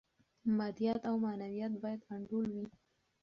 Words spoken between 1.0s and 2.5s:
او معنویات باید انډول